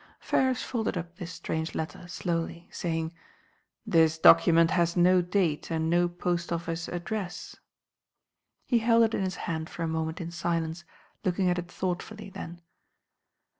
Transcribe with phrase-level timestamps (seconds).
[0.19, 3.13] Ferrars folded up this strange letter slowly, saying:
[3.85, 7.55] "This document has no date and no post office address."
[8.65, 10.85] He held it in his hand for a moment in silence,
[11.23, 12.63] looking at it thoughtfully, then.